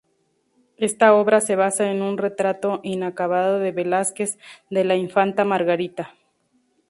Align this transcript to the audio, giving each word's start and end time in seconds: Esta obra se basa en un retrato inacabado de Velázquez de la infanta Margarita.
Esta 0.77 1.13
obra 1.13 1.41
se 1.41 1.55
basa 1.55 1.91
en 1.91 2.01
un 2.01 2.17
retrato 2.17 2.79
inacabado 2.81 3.59
de 3.59 3.71
Velázquez 3.71 4.39
de 4.71 4.83
la 4.83 4.95
infanta 4.95 5.45
Margarita. 5.45 6.15